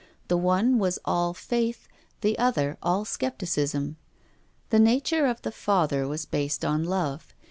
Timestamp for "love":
6.83-7.35